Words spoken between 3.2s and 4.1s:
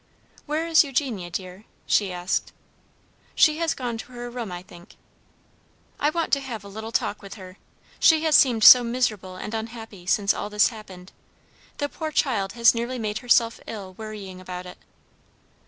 "She has gone